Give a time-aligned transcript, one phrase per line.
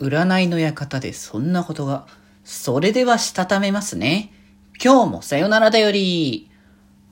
[0.00, 2.06] 占いの館でそんなことが。
[2.42, 4.32] それではしたためますね。
[4.82, 6.50] 今日もさよならだより。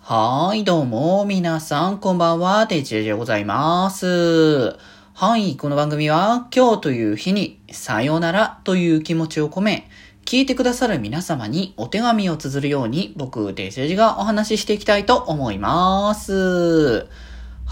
[0.01, 4.77] はーい、どうも、皆さん、こんばんは、デジェジでございます。
[5.15, 9.89] はい、この番組は、今日という日に、さよならという気持ちを込め、
[10.25, 17.07] 聞いてくださる皆様にお手紙を綴るように、僕、デジェジがお話ししていきたいと思います。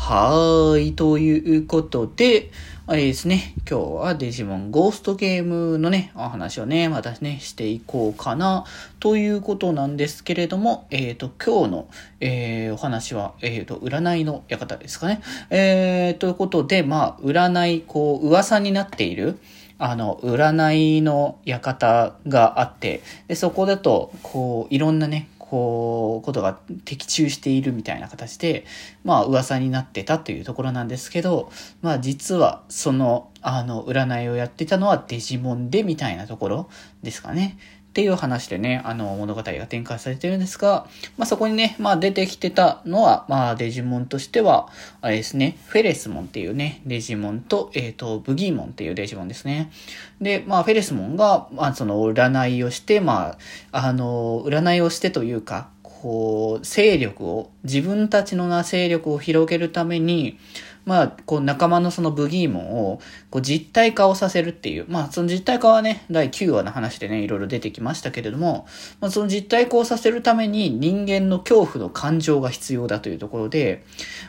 [0.02, 2.50] はーい、ということで、
[2.86, 8.64] あれですね、今日はデジモンゴーストゲームのね、お話をね、またね、していこうかな、
[8.98, 15.20] ということなんですけれども、えっ、ー、と、今日の、えー、お話は、えっ、ー、と、占いの館ですかね。
[15.50, 19.38] えー、ということで、まあ、占い、こう、噂になっている、
[19.78, 28.64] あの、占いの館があって、で、そこだと、こう、いろんなね、こう、ことが的中しているみたいな形で、
[29.02, 31.50] まあ噂になってたというところなんですけど、
[31.82, 36.70] まあ実はその、あの、占いをやってたのはデジモンでみたいなところ
[37.02, 37.58] ですかね。
[37.90, 40.86] っていう話でね、あの、物語が展開されてるんですが、
[41.18, 44.68] まあ、そこにね、まあ、出てきてたのは、まあ、デジモンとしては、
[45.00, 49.72] あれですね、フェレスモンっていうね、デジモンと、えっ、ー、と、ブギーモンっていうデジモンですね。
[50.20, 53.36] で、まあ、フェレスモンが、まあ、その、占いをして、ま
[53.72, 60.38] あ、あの、占いをしてというか、こう、勢力を、自分たちのな勢力を広げるために、
[60.84, 63.00] まあ、こう仲間のそのブギーモンを
[63.30, 68.66] こう実体化をさせるっていう、まあその実体化はね、第9話の話でね、いろいろ出てきましたけれども、
[69.00, 73.84] まあその実体化をさせるために人間の恐怖の感情が必要だというところで、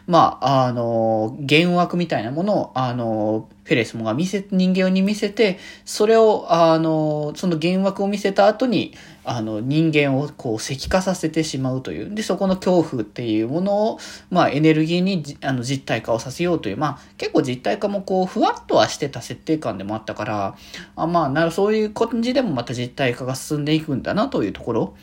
[0.07, 12.13] まあ、あの、幻惑みたいなものを、あの、フェレスモが見せ、人間に見せて、それを、あの、その幻惑を見せた後に、あの、人間をこう石化させてしまうという。
[12.13, 13.99] で、そこの恐怖っていうものを、
[14.29, 20.55] まあ、エネルギーにあの実体化をさせようという、まあ、結構実体化もこう、ふわっとはしてた設定感でもあったから、
[20.97, 24.95] あまあ、なる、そういう感じでもまた実体化が進んでいくんだなというところ。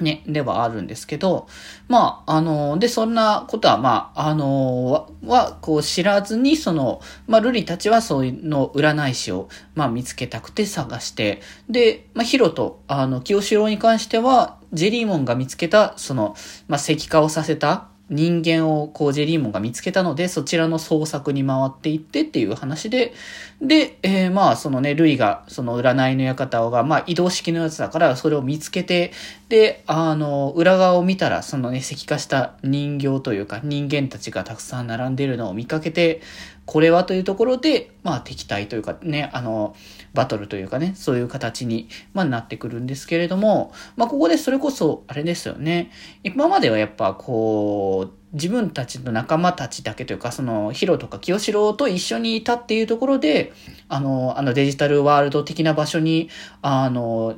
[0.00, 1.46] ね、ではあるんですけど、
[1.88, 16.34] まあ、あの、で、そんなことは、まあ、あの、は、こう知らずに、その、まあ、ルリたちはそういうの占い師を、まあ、見つけたくて探して、で、まあ、ヒロと、あの、清志郎に関しては、ジェリーモンが見つけた、その、
[16.66, 23.14] まあ、石化をさせた、人間をこうジェリーモンが見つけたので、そちらの捜索に回っていってっていう話で、
[23.62, 29.12] で、えー、まあそのね、ルイがその占いの館が、まあ移動式のやつだからそれを見つけて、
[29.48, 36.20] で、あの、裏側を見たらそのね、石化した人形というか人間たちがたくさん並んでるのを見かけて、
[36.70, 39.74] これはというところで、まあ敵対というかね、あの、
[40.14, 45.90] バトルというかね、そういう形に、まあ、なってくるんですけれども、まあここでそれこそ、あれですよね。
[46.22, 53.52] 今まではやっぱこう、自分たちの仲間たちだけというか、その、ヒロとか清志郎と一緒にいたっていうところで、
[53.88, 56.30] あの、あのデジタルワールド的な場所に、
[56.62, 57.34] あの、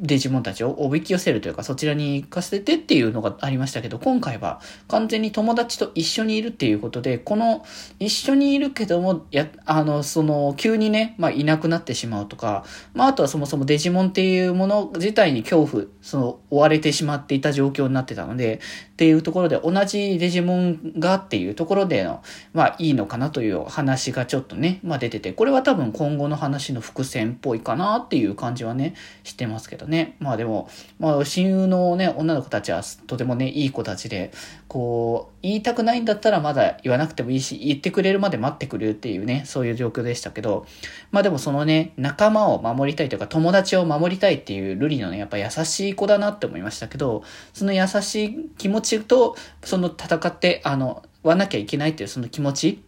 [0.00, 7.64] デジモンたちをおびき寄せるというか、そちらに行かせてっていうのがありましたけど、今回は完全に友達と一緒にいるっていうことで、この
[7.98, 12.64] 一緒にいるけども、や、あの、その、急にね、まあ、いなくなってしまうとか、
[12.94, 18.60] まあ、あとはそもそもデジモンっていうもの自体に恐怖、その、追われてしまっていた状況になってたので、
[19.02, 30.14] っていうところで、同じデジモンがっていうところでの、まあ、いいのかなという話がちょっとね、まあ、出てて、これは多分今後の話の伏線っぽいかなっていう感じはね、してますけどね。
[30.20, 30.68] まあでも、
[31.00, 34.30] まあ親友のね、女の子たちはとてもね、いい子たちで、
[34.68, 40.66] こう、言いたくないんだったらまだ言わなくてもいいし、言ってくれるまで待ってくれるっていうね、そういう状況でしたけど、
[41.10, 52.82] まあでもそのね、仲間を守りたいというか、友達を守りたいっていうルリのね、やっぱ優しい子だなって思いましたけど、その優しい気持ちと、その戦って、あの、割なきゃいけないっていうその気持ち、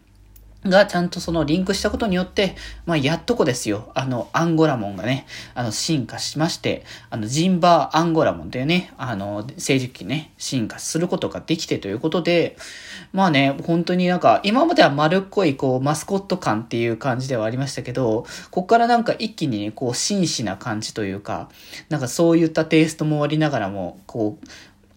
[0.65, 3.91] がちゃんとそのリンクしたことによって、まあ、やっとこですよ。
[3.95, 12.57] あの、アンゴラモンがね、あの、進化しまして、あの、ジンバーアンゴラモンというね、あの、政治機ね、進化することができてということで、
[13.13, 21.51] まあね、本当になんか、今までは丸っこい、こう、マスコット感っていう感じではありましたけど、こっからなんか一気にね、こう、真摯な感じというか、
[21.91, 24.47] なんかそういったテイストもありながらも、こう、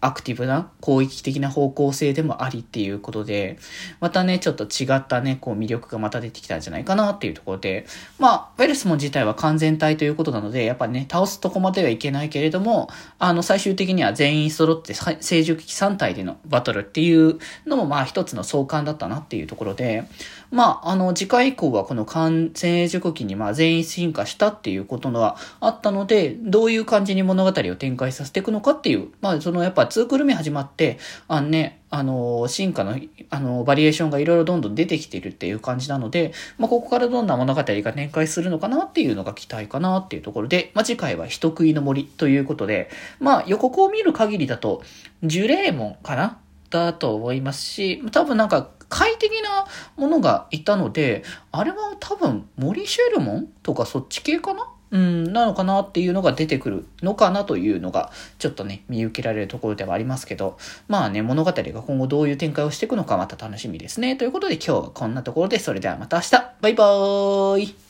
[0.00, 3.58] アクティブな攻撃的な方向性でもありっていうことで、
[4.00, 7.86] またね、ちょっと違ったね、こう魅力がまた出てきたんじゃないかなっていうところで、
[8.18, 20.04] まあ、ウェルスモン自体は完全体ということなので、やっぱね、倒すとこまではいけないけれども、あの、最終的には全員揃って成熟機3体でのバトルっていうのもまあ一つの相関だったなっていうところで、
[20.50, 32.98] まあ、あの、次回以降はこの完成熟期にまあ全員進化したっていうことのはあったので、どういう感じに物語を展開させていくのかっていう、まあ、そのやっぱ2クル目始まって、あのね、あの、進化の、
[33.30, 42.90] あの、バリエーションがいろいろどんどん出てきてるっていう感じなので、まあ、ここからどんな物語が展開するのかなっていうのが期待かなっていうところで、まあ、次回は人食いの森ということで、
[43.20, 44.82] まあ、予告を見る限りだと、
[45.22, 46.38] ジュレーモンかな？
[46.70, 54.68] だと思いますし、多分なんか快適なものがいたので、あれは多分森シェルモンとかそっち系かな？
[54.90, 60.58] うん、なのかなっていうのが出てくるのかなというのが、ちょっとね、見受けられるところではありますけど、
[60.88, 64.16] まあね、物語が今後どういう展開をしていくのかまた楽しみですね。
[64.16, 66.30] ということで今日はこんなところで、それではまた明日
[66.60, 67.87] バイバーイ